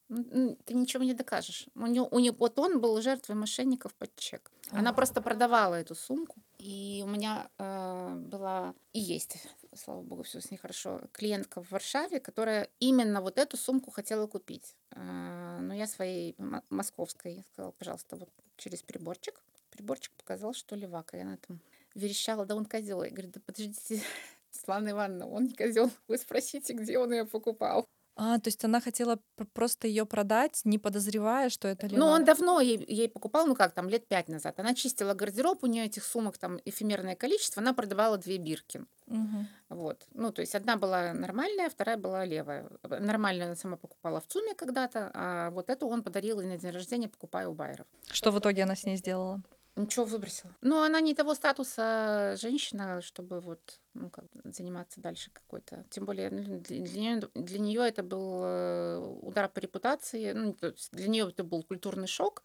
[0.09, 1.69] Ты ничего не докажешь.
[1.75, 4.51] У него, у него, вот он был жертвой мошенников под чек.
[4.71, 6.41] Она просто продавала эту сумку.
[6.59, 9.37] И у меня э, была и есть,
[9.75, 14.27] слава богу, все с ней хорошо, клиентка в Варшаве, которая именно вот эту сумку хотела
[14.27, 14.75] купить.
[14.91, 16.35] Э, но я своей
[16.69, 19.41] московской сказала, пожалуйста, вот через приборчик.
[19.71, 21.17] Приборчик показал, что левака.
[21.17, 21.61] Я на этом
[21.95, 23.05] верещала, да он козел.
[23.05, 24.03] Я говорю, да подождите,
[24.51, 25.91] Слава Ивановна, он не козел.
[26.09, 27.87] Вы спросите, где он ее покупал.
[28.21, 29.21] А, то есть она хотела
[29.53, 32.01] просто ее продать, не подозревая, что это левак.
[32.01, 34.59] Ну, он давно ей, ей покупал, ну как там, лет пять назад.
[34.59, 38.85] Она чистила гардероб, у нее этих сумок там эфемерное количество, она продавала две бирки.
[39.07, 39.47] Угу.
[39.69, 40.05] Вот.
[40.15, 42.69] Ну, то есть одна была нормальная, вторая была левая.
[42.83, 46.73] Нормальную она сама покупала в ЦУМе когда-то, а вот эту он подарил и на день
[46.73, 47.87] рождения, покупая у байеров.
[48.11, 49.43] Что в итоге она с ней сделала?
[49.79, 50.53] Ничего выбросила.
[50.61, 55.85] Но она не того статуса женщина, чтобы вот ну, как, заниматься дальше какой-то.
[55.91, 60.33] Тем более ну, для, нее, для нее это был э, удар по репутации.
[60.33, 60.57] Ну,
[60.93, 62.43] для нее это был культурный шок.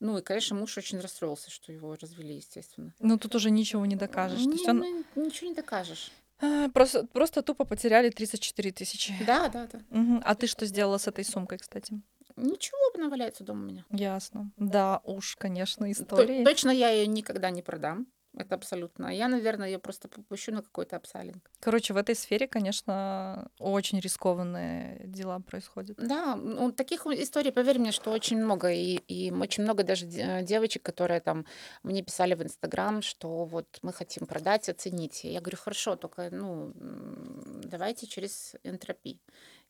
[0.00, 2.92] Ну и, конечно, муж очень расстроился, что его развели, естественно.
[2.98, 4.40] Ну тут уже ничего не докажешь.
[4.40, 5.04] Не, То есть он...
[5.14, 6.10] ну, ничего не докажешь.
[6.40, 9.14] А, просто, просто тупо потеряли 34 тысячи.
[9.24, 9.80] Да, да, да.
[9.90, 10.22] Угу.
[10.24, 12.02] А ты что сделала с этой сумкой, кстати?
[12.36, 13.84] Ничего, она валяется дома у меня.
[13.90, 14.50] Ясно.
[14.56, 16.44] Да, уж, конечно, история.
[16.44, 18.06] Точно я ее никогда не продам.
[18.34, 19.14] Это абсолютно.
[19.14, 21.50] Я, наверное, ее просто попущу на какой-то апсайлинг.
[21.60, 25.98] Короче, в этой сфере, конечно, очень рискованные дела происходят.
[25.98, 28.72] Да, ну, таких историй, поверь мне, что очень много.
[28.72, 31.44] И, и очень много даже девочек, которые там
[31.82, 35.30] мне писали в Инстаграм, что вот мы хотим продать, оцените.
[35.30, 39.20] Я говорю, хорошо, только ну, давайте через энтропи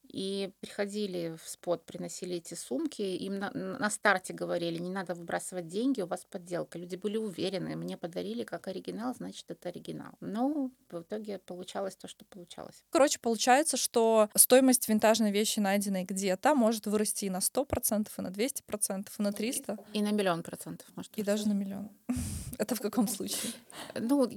[0.09, 5.69] и приходили в спот, приносили эти сумки, им на, на старте говорили, не надо выбрасывать
[5.69, 6.79] деньги, у вас подделка.
[6.79, 10.13] Люди были уверены, мне подарили как оригинал, значит, это оригинал.
[10.21, 12.83] Но в итоге получалось то, что получалось.
[12.91, 18.29] Короче, получается, что стоимость винтажной вещи, найденной где-то, может вырасти и на 100%, и на
[18.29, 19.81] 200%, и на 300%.
[19.95, 20.87] И на миллион процентов.
[20.95, 21.91] Может и даже на миллион.
[22.59, 23.53] Это в каком случае?
[23.95, 24.31] Ну,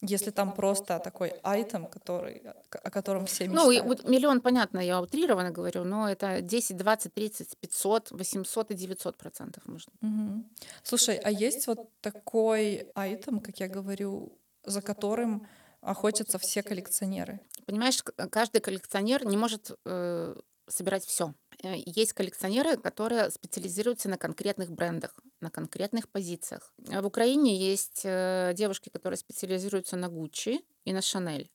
[0.00, 3.84] если там просто такой айтем, который, о котором все мечтают.
[3.84, 8.74] Ну, вот миллион, понятно, я утрированно говорю, но это 10, 20, 30, 500, 800 и
[8.74, 9.92] 900 процентов можно.
[10.02, 10.44] Угу.
[10.84, 15.46] Слушай, а есть вот такой айтем, как я говорю, за которым
[15.80, 17.40] охотятся все коллекционеры?
[17.66, 20.36] Понимаешь, каждый коллекционер не может э,
[20.68, 21.34] собирать все.
[21.62, 26.72] Э, есть коллекционеры, которые специализируются на конкретных брендах, на конкретных позициях.
[26.78, 31.48] В Украине есть э, девушки, которые специализируются на Gucci и на Chanel.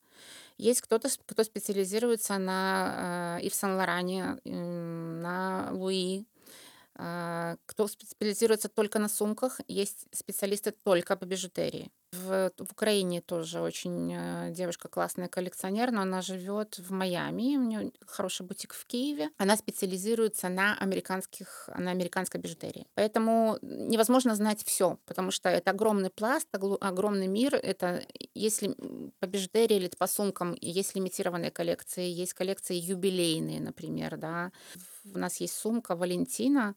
[0.58, 6.26] Есть кто-то, кто специализируется на Ив Сен Лоране, на Луи,
[6.96, 11.92] а, кто специализируется только на сумках, есть специалисты только по бижутерии.
[12.14, 17.64] В, в Украине тоже очень э, девушка классная коллекционер, но она живет в Майами, у
[17.64, 19.30] нее хороший бутик в Киеве.
[19.38, 22.86] Она специализируется на американских, на американской бижутерии.
[22.94, 27.56] Поэтому невозможно знать все, потому что это огромный пласт, огромный мир.
[27.56, 28.04] Это
[28.36, 28.76] если
[29.20, 34.52] по бижутерии или по сумкам есть лимитированные коллекции, есть коллекции юбилейные, например, да.
[35.14, 36.76] У нас есть сумка Валентина,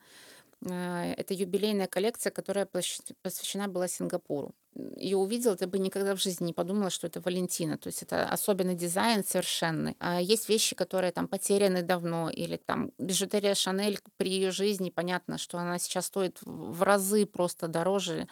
[0.63, 4.55] это юбилейная коллекция, которая посвящена была Сингапуру.
[4.97, 7.79] Ее увидела, ты бы никогда в жизни не подумала, что это Валентина.
[7.79, 9.97] То есть это особенный дизайн совершенный.
[10.01, 15.39] А есть вещи, которые там потеряны давно, или там бижутерия Шанель при ее жизни, понятно,
[15.39, 18.29] что она сейчас стоит в разы просто дороже,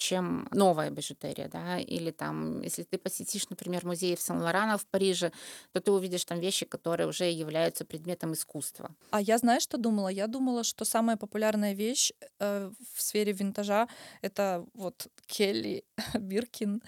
[0.00, 5.30] чем новая бижутерия, да, или там, если ты посетишь, например, музей в Сан-Лорано в Париже,
[5.72, 8.90] то ты увидишь там вещи, которые уже являются предметом искусства.
[9.10, 10.08] А я, знаешь, что думала?
[10.08, 13.88] Я думала, что самая популярная вещь э, в сфере винтажа—
[14.22, 15.84] это вот Келли
[16.14, 16.82] Биркин.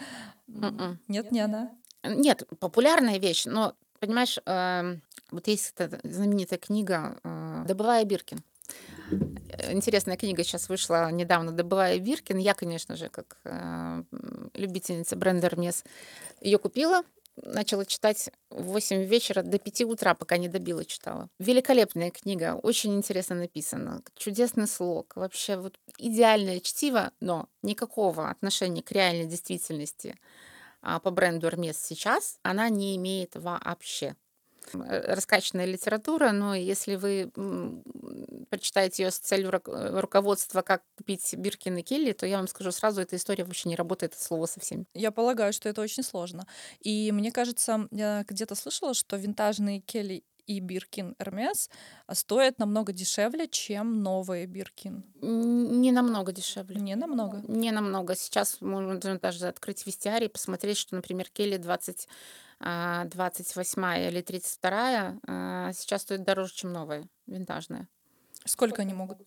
[0.49, 0.99] М-м.
[1.09, 1.71] Нет, не она?
[2.03, 8.43] Нет, популярная вещь, но, понимаешь, эм, вот есть эта знаменитая книга э, «Добывая Биркин».
[9.71, 12.39] Интересная книга сейчас вышла недавно «Добывая Биркин».
[12.39, 14.03] Я, конечно же, как э,
[14.55, 15.85] любительница бренда Hermes,
[16.41, 17.03] ее купила,
[17.37, 21.29] начала читать в 8 вечера до 5 утра, пока не добила читала.
[21.39, 28.93] Великолепная книга, очень интересно написана, чудесный слог, вообще вот идеальное чтиво, но никакого отношения к
[28.93, 30.19] реальной действительности
[30.83, 34.17] а, по бренду Hermes сейчас она не имеет вообще.
[34.75, 37.31] Э, раскачанная литература, но если вы
[38.51, 42.73] прочитаете ее с целью э, руководства, как купить Биркин и Келли, то я вам скажу
[42.73, 44.87] сразу, эта история вообще не работает от слова совсем.
[44.95, 46.47] Я полагаю, что это очень сложно.
[46.81, 51.71] И мне кажется, я где-то слышала, что винтажные Келли и Биркин Эрмес
[52.13, 55.05] стоят намного дешевле, чем новые Биркин.
[55.21, 56.81] Не намного дешевле.
[56.81, 57.43] Не намного.
[57.47, 58.17] Не намного.
[58.17, 62.09] Сейчас можно даже открыть вестиарий и посмотреть, что, например, Келли 20
[62.63, 67.89] 28 а, или 32 а, сейчас стоит дороже, чем новая, винтажная.
[68.45, 69.19] Сколько они могут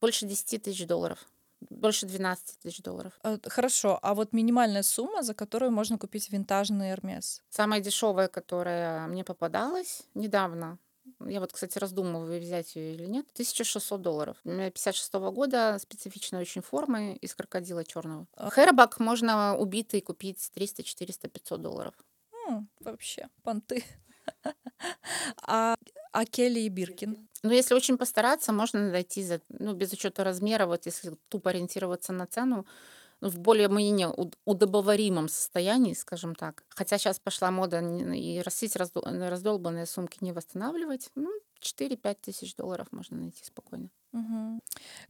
[0.00, 1.26] Больше 10 тысяч долларов.
[1.68, 3.12] Больше 12 тысяч долларов.
[3.22, 7.42] Э, хорошо, а вот минимальная сумма, за которую можно купить винтажный Эрмес?
[7.50, 10.78] Самая дешевая, которая мне попадалась недавно,
[11.26, 13.26] я вот, кстати, раздумываю, взять ее или нет.
[13.32, 14.36] 1600 долларов.
[14.44, 18.26] 56 -го года специфичной очень формы из крокодила черного.
[18.36, 21.94] Хэрбак можно убитый купить 300, 400, 500 долларов.
[22.50, 23.84] М, вообще, понты.
[25.42, 25.74] А,
[26.12, 27.28] а Келли и Биркин?
[27.42, 32.12] Ну, если очень постараться, можно найти, за, ну, без учета размера, вот если тупо ориентироваться
[32.12, 32.66] на цену,
[33.20, 34.14] ну, в более-менее
[34.46, 36.64] удобоваримом состоянии, скажем так.
[36.70, 41.10] Хотя сейчас пошла мода и растить раздолбанные сумки не восстанавливать.
[41.14, 43.90] Ну, 4-5 тысяч долларов можно найти спокойно.
[44.12, 44.60] Угу.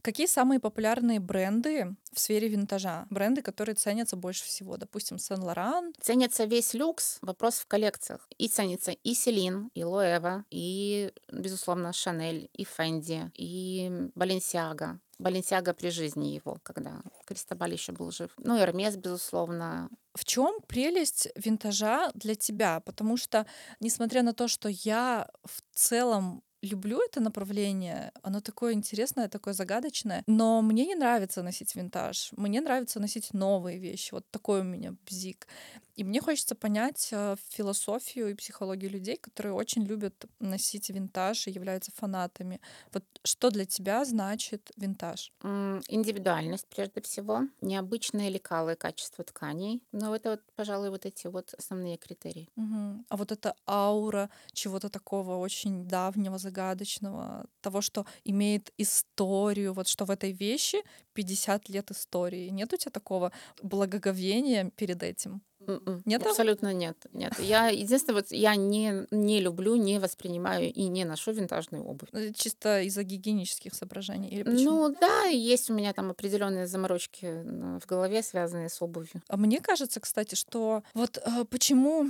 [0.01, 3.07] Какие самые популярные бренды в сфере винтажа?
[3.09, 4.77] Бренды, которые ценятся больше всего.
[4.77, 5.93] Допустим, Сен Лоран.
[5.99, 7.17] Ценится весь люкс.
[7.21, 8.27] Вопрос в коллекциях.
[8.37, 14.99] И ценится и Селин, и Лоэва, и, безусловно, Шанель, и Фенди, и Баленсиага.
[15.17, 18.31] Баленсиага при жизни его, когда Кристобаль еще был жив.
[18.37, 19.89] Ну, Эрмес, безусловно.
[20.13, 22.79] В чем прелесть винтажа для тебя?
[22.81, 23.45] Потому что,
[23.79, 28.11] несмотря на то, что я в целом люблю это направление.
[28.21, 30.23] Оно такое интересное, такое загадочное.
[30.27, 32.31] Но мне не нравится носить винтаж.
[32.37, 34.13] Мне нравится носить новые вещи.
[34.13, 35.47] Вот такой у меня бзик.
[35.95, 41.51] И мне хочется понять э, философию и психологию людей, которые очень любят носить винтаж и
[41.51, 42.61] являются фанатами.
[42.93, 45.31] Вот что для тебя значит винтаж?
[45.41, 49.81] Индивидуальность, прежде всего, необычные лекалы качество тканей.
[49.91, 52.49] Ну, это, вот, пожалуй, вот эти вот основные критерии.
[52.55, 53.05] Угу.
[53.09, 60.05] А вот эта аура чего-то такого очень давнего, загадочного, того, что имеет историю, вот что
[60.05, 62.49] в этой вещи 50 лет истории.
[62.49, 63.31] Нет у тебя такого
[63.61, 65.41] благоговения перед этим?
[65.67, 66.01] М-м.
[66.05, 66.25] Нет?
[66.25, 66.97] Абсолютно нет.
[67.13, 67.33] Нет.
[67.39, 72.09] Я единственное, вот я не, не люблю, не воспринимаю и не ношу винтажную обувь.
[72.11, 74.29] Ну, чисто из-за гигиенических соображений?
[74.29, 74.87] Или почему?
[74.87, 77.43] Ну да, есть у меня там определенные заморочки
[77.79, 79.21] в голове, связанные с обувью.
[79.27, 82.09] А мне кажется, кстати, что вот э, почему,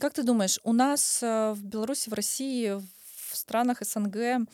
[0.00, 2.80] как ты думаешь, у нас э, в Беларуси, в России,
[3.30, 4.46] в странах СНГ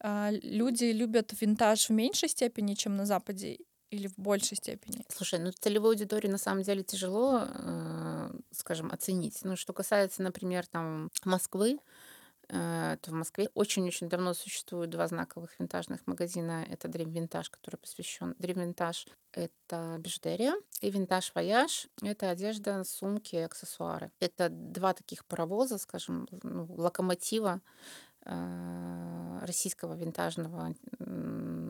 [0.00, 3.58] а, люди любят винтаж в меньшей степени, чем на Западе,
[3.90, 5.04] или в большей степени?
[5.08, 9.40] Слушай, ну целевую аудиторию на самом деле тяжело, э, скажем, оценить.
[9.44, 11.78] Ну, что касается, например, там Москвы,
[12.48, 16.64] э, то в Москве очень-очень давно существуют два знаковых винтажных магазина.
[16.68, 23.36] Это Dream Vintage, который посвящен Dream Vintage— это бижутерия, и Vintage Voyage— это одежда, сумки,
[23.36, 24.10] аксессуары.
[24.20, 27.60] Это два таких паровоза, скажем, ну, локомотива
[28.28, 30.74] российского винтажного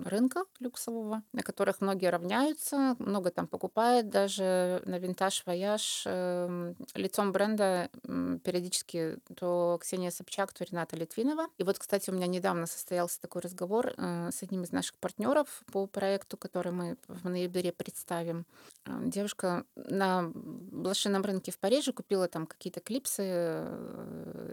[0.04, 7.32] рынка люксового, на которых многие равняются, много там покупают, даже на винтаж вояж эм, лицом
[7.32, 11.46] бренда периодически то Ксения Собчак, то Рената Литвинова.
[11.58, 15.62] И вот, кстати, у меня недавно состоялся такой разговор э, с одним из наших партнеров
[15.72, 18.46] по проекту, который мы в ноябре представим.
[18.86, 23.66] Э, девушка на блошином рынке в Париже купила там какие-то клипсы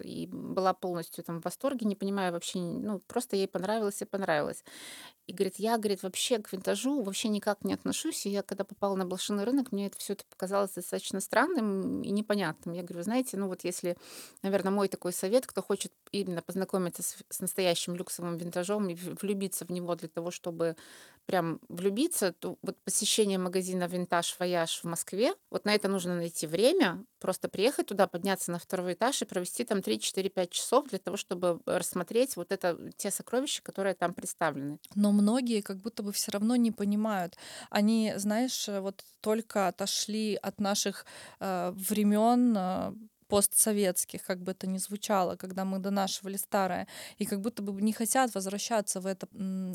[0.04, 4.64] и была полностью там в восторге, не понимая вообще, ну, просто ей понравилось и понравилось.
[5.28, 8.26] И говорит, я, говорит, вообще к винтажу вообще никак не отношусь.
[8.26, 12.12] И я, когда попала на блошиный рынок, мне это все это показалось достаточно странным и
[12.12, 12.76] непонятным.
[12.76, 13.98] Я говорю, знаете, ну вот если,
[14.43, 19.66] наверное, мой такой совет, кто хочет именно познакомиться с, с настоящим люксовым винтажом и влюбиться
[19.66, 20.76] в него для того, чтобы
[21.26, 26.46] прям влюбиться, то вот посещение магазина «Винтаж Вояж» в Москве, вот на это нужно найти
[26.46, 31.17] время, просто приехать туда, подняться на второй этаж и провести там 3-4-5 часов для того,
[31.17, 34.78] чтобы рассмотреть вот это, те сокровища, которые там представлены.
[34.93, 37.36] Но многие как будто бы все равно не понимают.
[37.71, 41.07] Они, знаешь, вот только отошли от наших
[41.39, 42.93] э, времен э,
[43.28, 47.93] постсоветских, как бы это ни звучало, когда мы донашивали старое, и как будто бы не
[47.93, 49.28] хотят возвращаться в это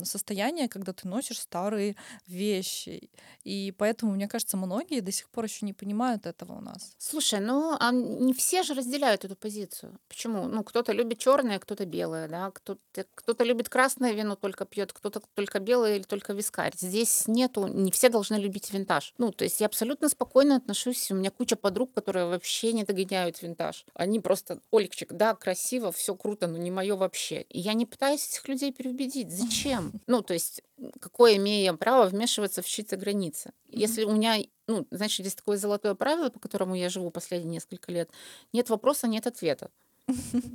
[0.03, 1.95] состояние, когда ты носишь старые
[2.27, 3.09] вещи.
[3.43, 6.95] И поэтому, мне кажется, многие до сих пор еще не понимают этого у нас.
[6.97, 9.99] Слушай, ну а не все же разделяют эту позицию.
[10.07, 10.47] Почему?
[10.47, 15.21] Ну, кто-то любит черное, кто-то белое, да, кто-то кто любит красное вино, только пьет, кто-то
[15.33, 16.73] только белое или только вискарь.
[16.75, 19.13] Здесь нету, не все должны любить винтаж.
[19.17, 21.11] Ну, то есть я абсолютно спокойно отношусь.
[21.11, 23.85] У меня куча подруг, которые вообще не догоняют винтаж.
[23.93, 27.41] Они просто, Олечек, да, красиво, все круто, но не мое вообще.
[27.43, 29.31] И я не пытаюсь этих людей переубедить.
[29.31, 29.93] Зачем?
[30.07, 30.61] Ну, то есть,
[30.99, 33.53] какое имею право вмешиваться в чьи-то границы?
[33.69, 34.37] Если у меня,
[34.67, 38.09] ну, значит, есть такое золотое правило, по которому я живу последние несколько лет.
[38.51, 39.69] Нет вопроса, нет ответа.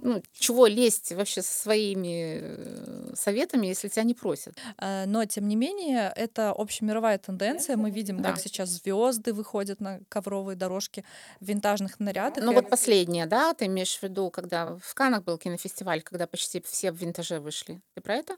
[0.03, 4.57] Ну, чего лезть вообще со своими э, советами, если тебя не просят?
[4.79, 7.77] Э, но, тем не менее, это общемировая тенденция.
[7.77, 8.31] Мы видим, да.
[8.31, 11.05] как сейчас звезды выходят на ковровые дорожки
[11.41, 12.45] в винтажных нарядах.
[12.45, 16.61] Ну, вот последняя, да, ты имеешь в виду, когда в Канах был кинофестиваль, когда почти
[16.61, 17.81] все в винтаже вышли.
[17.95, 18.37] Ты про это?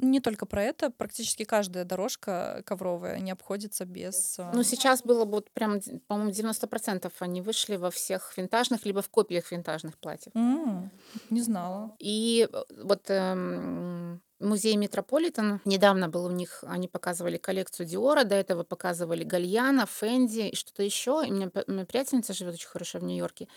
[0.00, 4.38] Не только про это, практически каждая дорожка ковровая не обходится без...
[4.52, 9.50] Ну, сейчас было вот прям, по-моему, 90% они вышли во всех винтажных, либо в копиях
[9.52, 10.32] винтажных платьев.
[10.34, 10.88] Mm,
[11.30, 11.94] не знала.
[11.98, 15.60] И э, вот эм, музей Метрополитен.
[15.64, 20.82] Недавно был у них, они показывали коллекцию Диора, до этого показывали Гальяна, Фенди и что-то
[20.82, 21.22] еще.
[21.26, 23.48] И у меня, у меня приятельница живет очень хорошо в Нью-Йорке.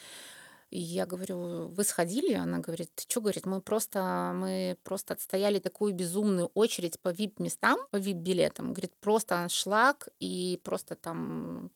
[0.72, 2.34] И я говорю, вы сходили?
[2.34, 7.98] Она говорит, что, говорит, мы просто, мы просто отстояли такую безумную очередь по VIP-местам, по
[7.98, 8.72] VIP-билетам.
[8.72, 11.72] Говорит, просто аншлаг и просто там,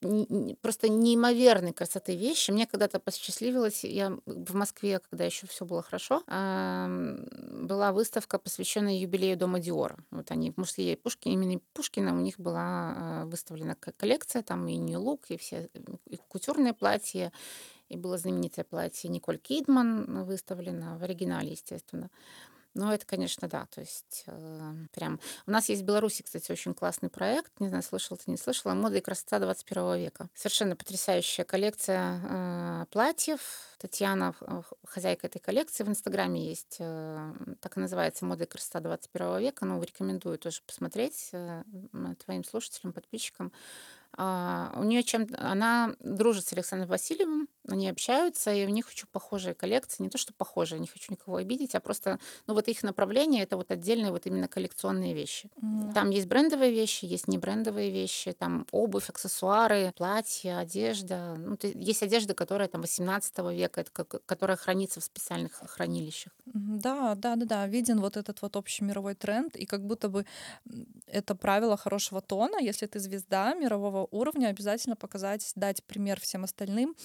[0.61, 2.51] просто неимоверной красоты вещи.
[2.51, 9.37] Мне когда-то посчастливилось, я в Москве, когда еще все было хорошо, была выставка, посвященная юбилею
[9.37, 9.97] Дома Диора.
[10.11, 14.77] Вот они в мужские Пушкина, именно Пушкина у них была а, выставлена коллекция, там и
[14.77, 15.69] Look, и все
[16.09, 17.31] и кутюрные платья,
[17.89, 22.09] и было знаменитое платье Николь Кидман выставлено в оригинале, естественно.
[22.75, 25.21] Но это, конечно, да, то есть э, прям...
[25.47, 28.73] У нас есть в Беларуси, кстати, очень классный проект, не знаю, слышал ты, не слышала,
[28.73, 30.27] «Мода и красота 21 века».
[30.35, 33.39] Совершенно потрясающая коллекция э, платьев.
[33.77, 38.81] Татьяна, э, хозяйка этой коллекции, в Инстаграме есть, э, так и называется «Мода и красота
[38.81, 39.65] 21 века».
[39.65, 41.63] Ну, рекомендую тоже посмотреть э,
[42.25, 43.53] твоим слушателям, подписчикам.
[44.17, 49.07] А, у нее чем она дружит с Александром Васильевым, они общаются, и у них очень
[49.11, 50.03] похожие коллекции.
[50.03, 53.57] Не то, что похожие, не хочу никого обидеть, а просто, ну, вот их направление это
[53.57, 55.49] вот отдельные вот именно коллекционные вещи.
[55.61, 55.93] Mm.
[55.93, 61.35] Там есть брендовые вещи, есть не брендовые вещи, там обувь, аксессуары, платья, одежда.
[61.37, 66.33] Ну, есть одежда, которая там 18 века, это, которая хранится в специальных хранилищах.
[66.45, 67.67] Да, да, да, да.
[67.67, 70.25] Виден вот этот вот общий мировой тренд, и как будто бы
[71.07, 72.57] это правило хорошего тона.
[72.59, 76.95] Если ты звезда мирового уровня, обязательно показать, дать пример всем остальным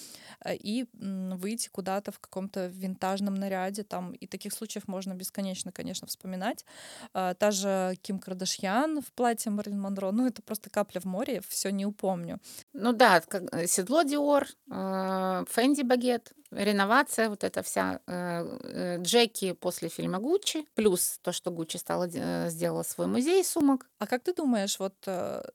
[0.43, 3.83] э, и выйти куда-то в каком-то винтажном наряде.
[3.83, 6.65] Там и таких случаев можно бесконечно, конечно, вспоминать.
[7.13, 11.41] А, та же Ким Кардашьян в платье Марлин Монро, ну это просто капля в море,
[11.47, 12.39] все не упомню.
[12.73, 13.21] Ну да,
[13.51, 20.65] э, седло Диор, э, Фэнди Багет, реновация, вот эта вся э, Джеки после фильма Гуччи,
[20.75, 22.07] плюс то, что Гуччи стала,
[22.49, 23.89] сделала свой музей сумок.
[23.99, 24.95] А как ты думаешь, вот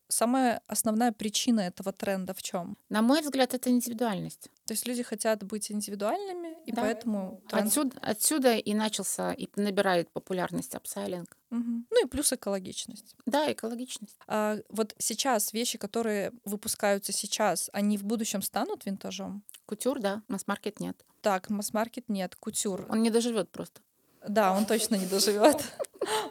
[0.09, 2.77] самая основная причина этого тренда в чем?
[2.89, 4.51] На мой взгляд, это индивидуальность.
[4.67, 6.83] То есть люди хотят быть индивидуальными, и да.
[6.83, 7.67] поэтому тренд...
[7.67, 11.37] отсюда, отсюда и начался и набирает популярность апсайлинг.
[11.51, 11.85] Угу.
[11.91, 13.15] Ну и плюс экологичность.
[13.27, 14.19] Да, экологичность.
[14.27, 19.43] А вот сейчас вещи, которые выпускаются сейчас, они в будущем станут винтажом?
[19.67, 21.05] Кутюр, да, масс-маркет нет.
[21.21, 22.87] Так, масс-маркет нет, кутюр.
[22.89, 23.81] Он не доживет просто.
[24.29, 25.63] Да, он точно не доживет.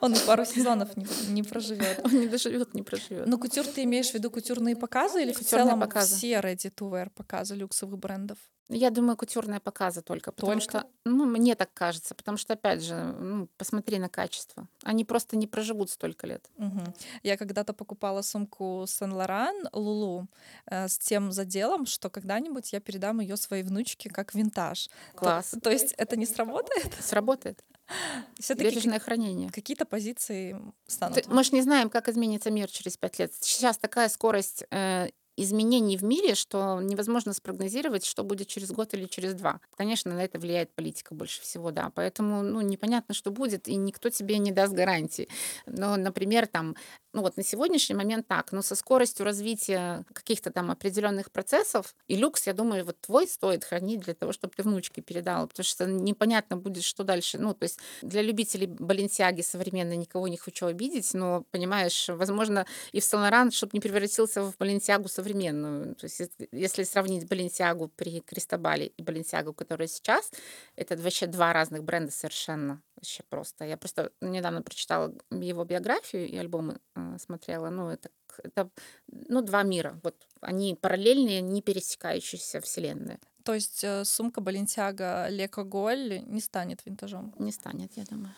[0.01, 2.01] Он и пару сезонов не, не проживет.
[2.03, 3.27] Он не доживет, не проживет.
[3.27, 6.15] Ну, кутюр, ты имеешь в виду кутюрные показы или кутюрные в целом показы.
[6.15, 8.37] все ready to wear показы люксовых брендов?
[8.69, 10.79] Я думаю, кутюрные показы только, потому только?
[10.79, 14.67] что, ну, мне так кажется, потому что, опять же, ну, посмотри на качество.
[14.83, 16.49] Они просто не проживут столько лет.
[16.57, 16.81] Угу.
[17.23, 20.27] Я когда-то покупала сумку Сен-Лоран Лулу
[20.65, 24.89] э, с тем заделом, что когда-нибудь я передам ее своей внучке как винтаж.
[25.13, 25.51] Класс.
[25.51, 26.91] То, то есть это не сработает?
[26.99, 27.63] Сработает.
[28.57, 29.49] Бережное хранение.
[29.51, 31.27] Какие-то позиции станут.
[31.27, 33.31] Мы же не знаем, как изменится мир через пять лет.
[33.39, 39.05] Сейчас такая скорость э, изменений в мире, что невозможно спрогнозировать, что будет через год или
[39.05, 39.59] через два.
[39.75, 41.91] Конечно, на это влияет политика больше всего, да.
[41.95, 45.27] Поэтому, ну, непонятно, что будет, и никто тебе не даст гарантии.
[45.65, 46.75] Но, например, там
[47.15, 52.17] Ну вот на сегодняшний момент так, но со скоростью развития каких-то там определенных процессов, и
[52.17, 55.85] люкс, я думаю, вот твой стоит хранить для того, чтобы ты внучке передала, потому что
[55.85, 57.37] непонятно будет, что дальше.
[57.37, 62.99] Ну, то есть для любителей Баленсиаги современной никого не хочу обидеть, но, понимаешь, возможно, и
[62.99, 65.95] в Сан-Лоран, чтобы не превратился в Баленсиагу современную.
[65.95, 70.31] То есть если сравнить Баленсиагу при Кристобале и Баленсиагу, которая сейчас,
[70.75, 72.81] это вообще два разных бренда совершенно.
[72.95, 73.65] Вообще просто.
[73.65, 77.69] Я просто недавно прочитала его биографию и альбомы э, смотрела.
[77.69, 78.09] Ну, это,
[78.43, 78.69] это
[79.07, 79.99] ну, два мира.
[80.03, 83.19] Вот они параллельные, не пересекающиеся вселенные.
[83.43, 87.33] То есть э, сумка Баленсиага Леко Голь не станет винтажом?
[87.37, 88.33] Не станет, я думаю.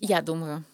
[0.00, 0.64] Я думаю.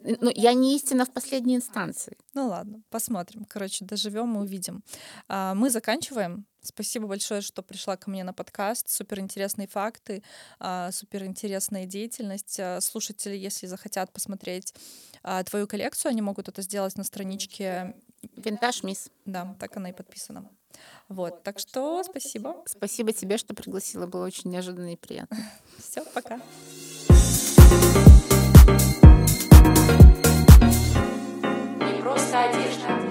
[0.00, 2.16] Ну, я не истина в последней инстанции.
[2.34, 3.44] Ну ладно, посмотрим.
[3.44, 4.82] Короче, доживем и увидим.
[5.28, 6.46] А, мы заканчиваем.
[6.62, 8.88] Спасибо большое, что пришла ко мне на подкаст.
[8.88, 10.22] Супер интересные факты,
[10.58, 12.58] а, супер интересная деятельность.
[12.58, 14.74] А, слушатели, если захотят посмотреть
[15.46, 17.94] твою коллекцию, они могут это сделать на страничке
[18.36, 19.10] Винтаж Мисс.
[19.24, 20.50] Да, так она и подписана.
[21.08, 22.62] Вот, так что спасибо.
[22.66, 24.06] Спасибо тебе, что пригласила.
[24.06, 25.38] Было очень неожиданно и приятно.
[25.78, 26.40] Все, пока.
[32.34, 33.03] одежда.